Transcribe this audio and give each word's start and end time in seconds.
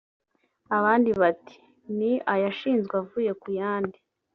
abandi 0.77 1.09
bati 1.21 1.55
ni 1.97 2.11
ayashinzwe 2.33 2.93
avuye 3.01 3.31
ku 3.41 3.47
yandi 3.59 3.97